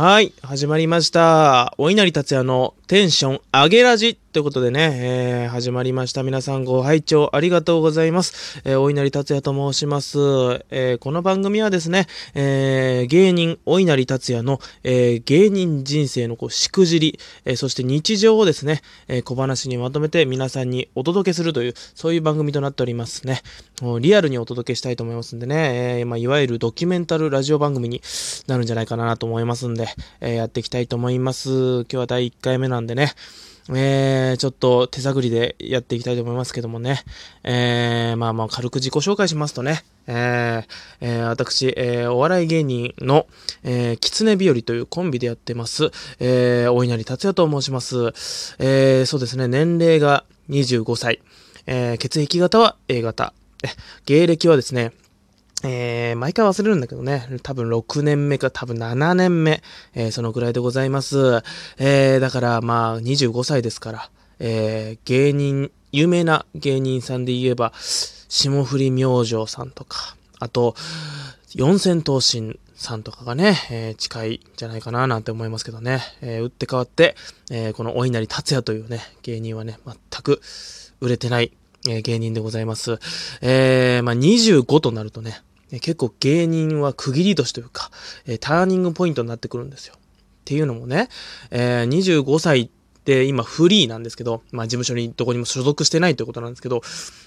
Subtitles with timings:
[0.00, 1.74] はい、始まりました。
[1.76, 6.22] お稲荷達也のテンション上げラジということでね、えー、始まりました。
[6.22, 8.62] 皆さんご拝聴ありがとうございます。
[8.64, 10.18] えー、お稲荷達也と申します。
[10.70, 23.42] えー、この番組はですね、えー、芸人お稲荷達也の、えー、芸人人生のこうしくじり、えー、そして日常をですね、えー、小話にまとめて皆さんにお届けするという、そういう番組となっておりますね。
[24.00, 28.00] リアルにお届けしたいと思いますんでね、えー、まあ、いわゆるドキュメンタルラジオ番組に
[28.46, 29.88] なるんじゃないかなと思いますんで、
[30.20, 31.50] えー、やっていきたいと思います。
[31.50, 33.12] 今日は第1回目のなんでね、
[33.70, 37.02] えー、ちょっと手探りでやっていきたいと思いますけどもね。
[37.42, 39.84] えー、まあまあ軽く自己紹介しますとね。
[40.06, 40.66] えー、
[41.00, 43.26] えー、私、えー、お笑い芸人の、
[43.64, 45.90] えー、狐日和というコンビでやってます。
[46.20, 48.12] えー、お稲荷達也と申します。
[48.60, 51.20] えー、そうですね、年齢が25歳。
[51.66, 53.34] えー、血液型は A 型。
[54.06, 54.92] 芸歴はですね、
[55.64, 59.62] えー、毎回忘れるんだけどね、多分6年目か多分7年目、
[59.94, 61.42] えー、そのぐらいでございます。
[61.78, 67.72] えー、だからまあ25歳ですから、え、芸人、有名な芸人さんで言えば、
[68.28, 70.76] 霜降り明星さんとか、あと、
[71.54, 77.16] 四千頭身さんとかがね、えー、近いんじゃないかななんて思いますけどね、えー、打って変わって、
[77.50, 80.40] えー、このお稲荷達也というね、芸人はね、全く
[81.00, 81.52] 売れてない、
[81.88, 82.98] え芸人でございます。
[83.40, 87.90] え、まあ25となるとね、結構芸人は区切り年というか、
[88.26, 89.94] えターニングポイントになってくるんですよ。
[89.96, 89.98] っ
[90.44, 91.08] ていうのもね、
[91.50, 92.68] えー、25歳っ
[93.04, 96.80] て今フリーなんですけど、まあ事務所にどこにも所属してないということなんですけど、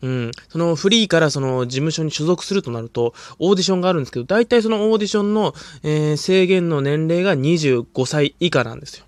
[0.00, 9.04] うん、そのフリーからその事務所に所属するとなると、オーディションがあるんですけど、大体そのオーディションの、えー、制限の年齢が25歳以下なんですよ。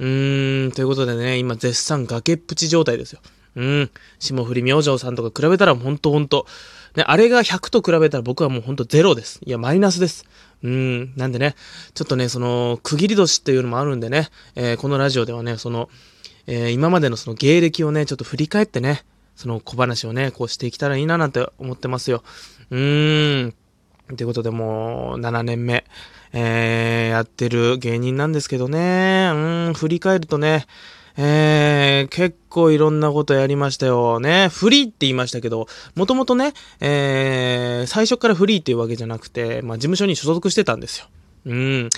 [0.00, 3.20] うーん、ということでね、今絶賛崖っぷち状態ですよ。
[3.56, 6.46] うん、霜降り明星さんとか比べたらほんとほんと、
[6.96, 9.40] ね、あれが100と比べたら僕はもうほんとゼロです。
[9.44, 10.24] いや、マイナスです。
[10.62, 11.12] うん。
[11.16, 11.54] なんでね、
[11.94, 15.88] ちょっとね、その、区切り年っていうのもあるんでね、えー、このラジオではね、その、
[16.46, 22.22] えー、今までのその芸歴をね、ちょっと振り返ってね、その小話をね、こうしていけたらいいななんて思ってますよ。
[22.70, 23.54] うーん。
[24.16, 25.84] ということでもう、7年目、
[26.32, 30.66] えー、やってる芸人なんですけどね、うん、振り返るとね、
[31.16, 34.48] えー、結構いろんなことやりましたよね。
[34.48, 41.06] フリーって言いましたけど、もともとね、えー、最初からフリーっていうわけじゃなくて、まあ事務所に所属してたんですよ。
[41.46, 41.90] うん。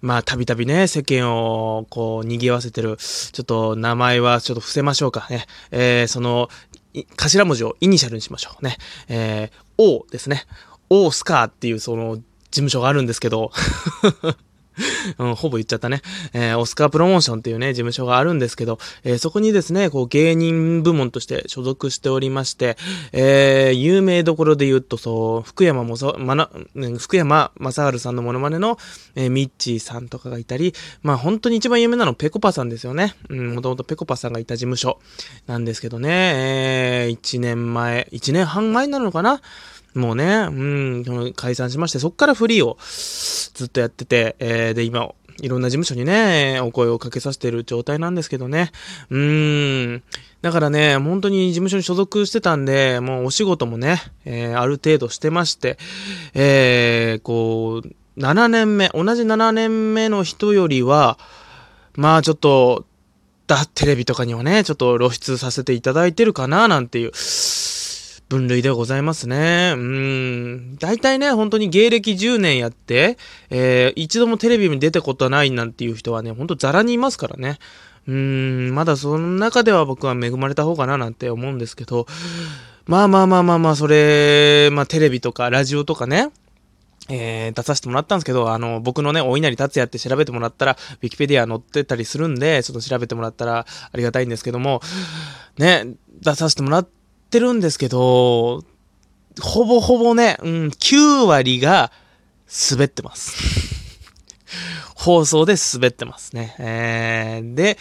[0.00, 5.46] まあ、たびたびね、世間を、こう、賑わせてる、ちょっと、名前はちょっと伏せましょうかね。
[5.72, 6.48] えー、その、
[7.16, 8.76] 頭文字をイニシャルにしましょうね。
[9.08, 10.46] えー、O ですね。
[10.88, 13.52] O スカーっていう、その、事務所があるんですけど
[15.18, 16.02] うん、ほぼ言っちゃったね。
[16.32, 22.76] えー、オスカープロモーションっていうね、事務所があるんですけど、えー、そこにですね、こう、芸人部門として所属しておりまして、
[23.12, 26.50] えー、有名どころで言うと、そう、福山もそ、まな、
[26.98, 28.78] 福山雅治さんのモノマネの、
[29.14, 33.14] えー、ミッチーさんとかがいたり、まあ本当に一番有名なのペコパさんですよね。
[33.28, 34.98] うん、もともとペコパさんがいた事務所
[35.46, 39.40] なんですけどね、えー、1年前、1年半前なのかな
[39.94, 42.78] もうね、うん、解散しまして、そっからフリーを
[43.54, 48.72] ずっとやってて、えー、で、今、いろんな事務所にね、お声をかけさせてる状態なんですけどね。
[49.10, 50.02] うーん。
[50.42, 55.78] だからね、本当に事務所に所属してたんで、もうお仕事もね、えー、ある程度してまして、
[56.34, 61.18] えー、こう、7年目、同じ7年目の人よりは、
[61.94, 62.84] まあちょっと、
[63.46, 67.12] だ、テレビとかにはね、ちょっと露出させていただいてるかな、なんていう、
[68.28, 69.72] 分類でございますね。
[69.76, 70.76] うん。
[70.76, 73.16] 大体ね、本当に芸歴10年やって、
[73.50, 77.58] えー、一度もテレビに出たことはないなんていう人はね、ほんとザラにいますからね。
[78.06, 82.06] うん、まだその中では僕は恵まれた方かななんて思うんですけど、
[82.86, 86.30] まあまあまあまあまあ、それ、まあテレビとかラジオとかね、
[87.10, 94.80] えー、出させてもらったんですけど、あの、僕のね、お稲荷達也って調べてもらったら、ウィキペディア載ってたりするんで、ちょっと調べてもらったらありがたいんですけども、
[95.56, 96.88] ね、出させてもらっ
[97.28, 98.64] ってるんですけど、
[99.42, 101.92] ほぼほぼね、うん、9割が
[102.70, 103.36] 滑ってます。
[104.96, 106.56] 放送で滑ってますね。
[106.58, 107.78] えー、で、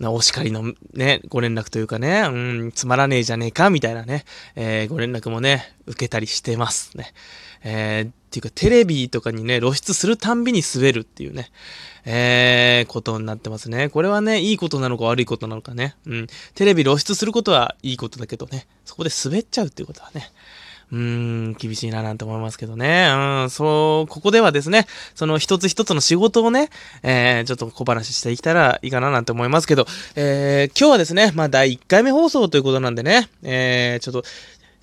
[0.00, 2.30] お叱りのね、ご連絡というかね、う
[2.66, 4.24] ん、つまらねえじゃねえか、みたいなね、
[4.56, 7.12] えー、ご連絡もね、受けたりしてますね。
[7.62, 11.50] えー、っていうか、テレビとかにね、露出するたんびに滑るっていうね、
[12.04, 13.88] えー、ことになってますね。
[13.88, 15.96] これはね、いいことなのか悪いことなのかね。
[16.06, 16.26] うん。
[16.54, 20.30] テレビ露出することはいいことだけどね、そこで滑っちゃうっていうことはね、
[20.92, 23.08] うーん、厳しいななんて思いますけどね。
[23.12, 26.70] うん、そう、ここではですね、その一つ一つの仕事をね、
[27.02, 29.86] えー、ちょっと小話していけたらいいかななんて思いますけど、
[30.16, 34.24] えー、今日はですね、まあ第1回目放送ということなんでね、えー、ちょっと、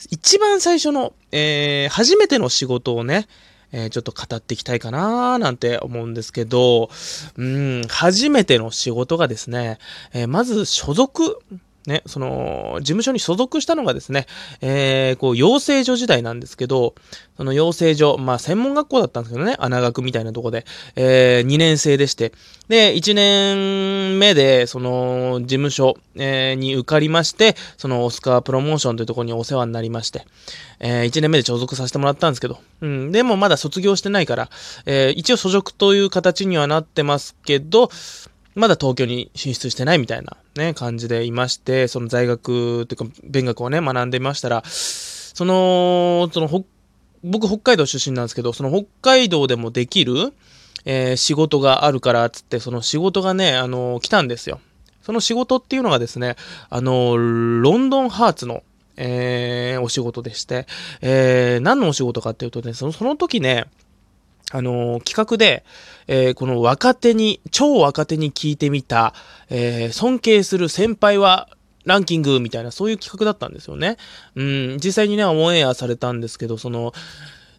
[0.10, 3.28] 一番最初の、えー、初めての仕事をね、
[3.72, 6.90] えー、ちょっと語っていきたいかななんて思うんですけど、
[7.36, 9.80] うん、初めての仕事がですね、
[10.14, 11.40] えー、まず所属、
[11.88, 14.28] ね、その、事務所に所属したのがですね、
[14.60, 16.96] えー、こう、養成所時代なんですけど、
[17.38, 20.66] その養成所、まあ、専門学校だったんですけどね、穴学みたいなとこで、
[20.98, 22.34] えー、2年生でして、
[22.68, 30.26] で、1年目で、その、事務所、えー、に受かりまして、その、オスカープロモーションというところにお世話になりまして、
[30.80, 34.50] えー、1年目で所属させてもらったんですけど、うん、でもまだ卒業してないから、
[34.86, 37.90] えー、一応所属という形にはなってますけど、
[38.58, 46.66] まだ東京に進出してないみたいなね、感じでいまして、その在学というか、勉学をね、学んでいましたら、その、その、
[47.24, 50.34] 僕北海道出身なんですけど、その北海道でもできる、
[50.86, 54.60] えー、仕事があるから、つって、その仕事がね、あのー、来たんですよ。
[55.04, 56.36] その仕事っていうのがですね、
[56.72, 58.64] あのー、ロンドンハーツの、
[58.96, 60.66] え、お仕事でして、
[61.02, 63.66] え、何のお仕事かっていうとね、そのその時ね、
[64.52, 65.66] あのー、企画で、
[66.08, 69.14] えー、この若手に、超若手に聞いてみた、
[69.50, 71.50] えー、尊敬する先輩は
[71.86, 73.98] ランキングみたいな、そういう企画だったんですよね。
[74.36, 76.94] うん、実際にね、オンエアされたんですけど、その、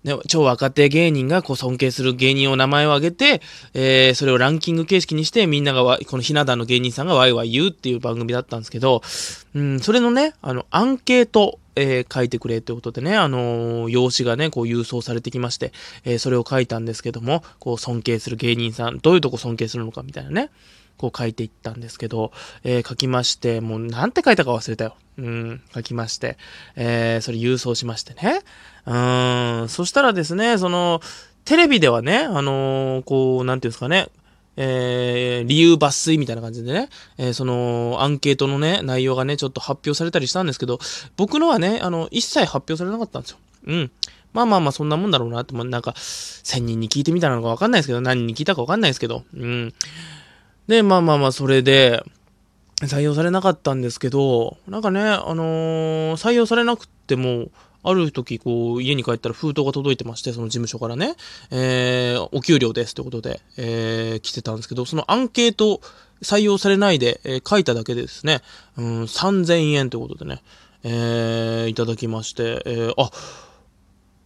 [0.05, 3.43] ね、超若手芸人がこう尊敬する芸人を名前を挙げて、
[3.75, 9.03] えー、それをランキング形式にしてみんながわこのひな壇の芸人さんがワイワイ言うっていう番組だったんですけど、
[9.55, 15.73] うん、それのね、あの、アンケート、えー、書いてくれってことでね、あのー、用紙がね、こう郵送されてきまして、
[16.05, 20.51] えー、それを書いたんですけども、こう尊敬する芸人さん、どういうとこ尊敬するのかみたいなね、
[20.99, 22.33] こう書いていったんですけど、
[22.65, 24.97] えー、書きまして、もうなんて書いたか忘れたよ。
[25.19, 26.39] うん、書きまして、
[26.77, 28.43] えー、それ郵送しましてね。
[28.87, 31.01] うん、そしたらですね、その、
[31.45, 34.09] テレビではね、あのー、こう、なんていうんですかね、
[34.57, 40.79] えー、理由抜粋みたいな感じでね、えー、その、アンケートのね、内容がね、ちょっと発表されたりしたんですけど、
[41.17, 43.39] 僕のはね、あの、一切発表されなかったんですよ。
[43.67, 43.91] うん。
[44.33, 49.75] まあまあまあ、そんなもんだろうなって、なんか、1000人に聞いてみたのかわかんないですけど、何人に聞いたかわかんないですけど、うん。
[50.69, 52.03] で、まあまあまあ、それで、
[52.83, 57.49] 採用されなかったんですけど、なんかね、あのー、採用されなくても、
[57.83, 61.15] ある時、こう、家に帰ったら封筒が届いてまして、その事務所からね、
[61.51, 65.81] えー、お給料ですってことで、えー、来てたんですけど、そのアンケート
[66.23, 68.41] 採用されないで、えー、書いただけでですね、
[68.77, 70.43] うん、3000円ってことでね、
[70.83, 73.11] えー、いただきまして、えー、あ、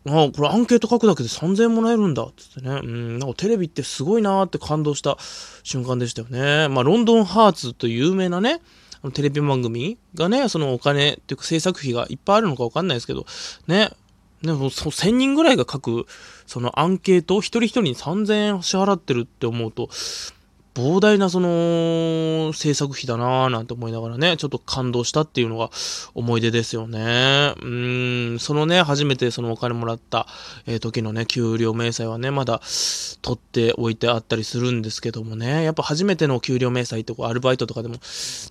[0.06, 2.80] あこれアンケート書くだけで3000円もらえるんだっつってね。
[2.82, 5.16] うん、なんかテレビってすごいなーって感動した
[5.62, 6.68] 瞬間でしたよね。
[6.68, 8.60] まあ、ロンドンハーツという有名なね、
[9.14, 13.26] テレビ番組がね、そのお金っていうか制作費がいっぱいあるのかわかんないですけど、
[13.66, 13.90] ね、
[14.42, 16.06] でもそ1000人ぐらいが書く、
[16.46, 19.88] そのアンケートを一人一人に3000円支払ってるって思うと、
[20.74, 25.70] 膨大なその制作費だなぁなんて思いながらね、ちょっと感動したっていうのが
[26.14, 27.54] 思い出ですよね。
[27.60, 30.26] うん、そのね、初めてそのお金もらった、
[30.66, 32.62] えー、時のね、給料明細はね、まだ
[33.20, 37.96] 取っておいてあったりするんですけどもね、やっぱ初めての給料明細ってこうアルバイトとかでも、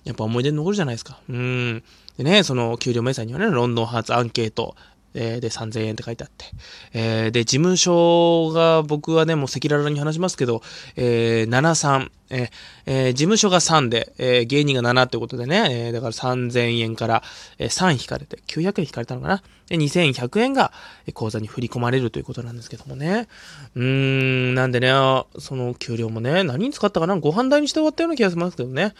[0.04, 1.18] やっぱ思い出に残るじゃないですか。
[1.28, 1.82] うん。
[2.18, 4.76] でね、その給料明細にはね、ロンドンハーツアンケート、
[5.14, 6.46] えー、で、3000円って書いてあって。
[6.92, 10.62] えー、で、事務所が、僕はね、もう赤裸々に話しますけど、
[10.96, 12.50] えー、73、え
[12.86, 17.22] えー、事務所が3で、えー、芸人が7ってことでね、えー、だから3000円から、
[17.58, 19.42] えー、3引かれて、900円引かれたのかな。
[19.68, 20.72] で、2100円が、
[21.14, 23.28] 口座に振り込まれるということなんですけどもね。
[23.74, 24.90] うーん、なんでね、
[25.38, 28.94] その給料もね、何に使ったかなご飯代にして終わったような気がしますけどね。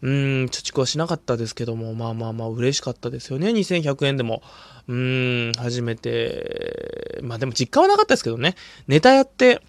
[0.00, 0.12] うん、
[0.44, 3.48] 貯蓄はしなかったですけども、まあまあまあ嬉しかったですよね。
[3.48, 4.42] 2100円でも。
[4.86, 8.54] うん、初めて、まあでも実家はなかったですけどね。
[8.86, 9.60] ネタやって、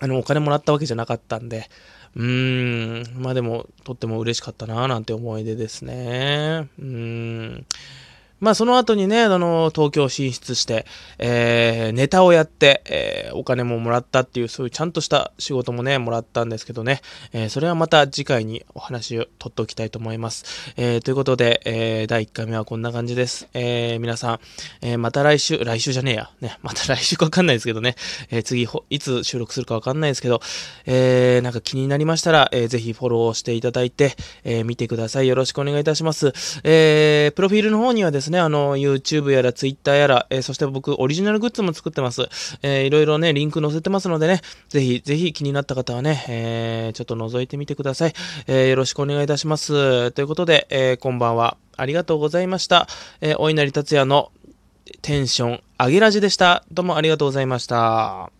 [0.00, 1.68] あの、お金もらったわけじゃなかったんで、
[2.18, 6.68] うん、まあでも、とっても嬉しかったななんて思い出ですね。
[6.78, 7.66] うん。
[8.40, 10.86] まあその後にね、あの、東京進出して、
[11.18, 17.00] えー、ネタをやって、えー、お金ももらったっていう、そういうちゃんとした仕事もね、もらったんですけどね、
[17.32, 20.44] えー、それはまた次回にお話を取っておきたいと思います。
[20.76, 23.48] えー、ということで、えー、第1回目はこんな感じです。
[23.54, 24.40] えー、皆さん、
[24.82, 27.96] えー、また来週、来週じゃねえや、ね、また来週かわかんないですけどね、
[28.30, 30.40] えー、次、いつ収録するかわかんないですけど、
[30.86, 34.14] えー、なんか気になりましたら、えー、ぜひフォローしていただいて、
[34.44, 35.28] えー、見てください。
[35.28, 36.32] よろしくお願いいたします。
[36.62, 42.28] えー、プロフィールの方にはですね、ですね、あの、YouTube やら Twitter やら、えー、そして僕、オリジナルグッズも作ってます。
[42.62, 48.12] えー、いろいろね、リンク載せてますのでね、ぜひ、ぜひ気になった方はね、えー、ちょっと覗いてみてください。
[48.46, 50.12] えー、よろしくお願いいたします。
[50.12, 51.56] ということで、えー、こんばんは。
[51.76, 52.86] ありがとうございました。
[53.20, 54.30] えー、お稲荷達也の
[55.00, 56.64] テンション上げラジでした。
[56.70, 58.37] どうもありがとうございました。